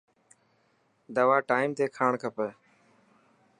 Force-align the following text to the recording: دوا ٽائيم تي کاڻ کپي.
دوا 1.15 1.37
ٽائيم 1.49 1.69
تي 1.77 1.85
کاڻ 1.97 2.11
کپي. 2.21 2.49